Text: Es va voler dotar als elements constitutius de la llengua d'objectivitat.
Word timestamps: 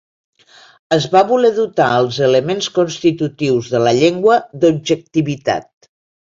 Es 0.95 1.05
va 1.15 1.21
voler 1.31 1.51
dotar 1.57 1.89
als 1.97 2.17
elements 2.29 2.71
constitutius 2.79 3.71
de 3.77 3.85
la 3.87 3.95
llengua 4.01 4.41
d'objectivitat. 4.65 5.73